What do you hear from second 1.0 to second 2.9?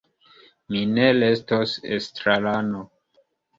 restos estrarano.